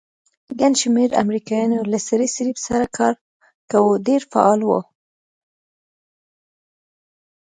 [0.59, 3.13] ګڼ شمېر امریکایانو له سرې صلیب سره کار
[3.71, 4.79] کاوه، ډېر فعال وو.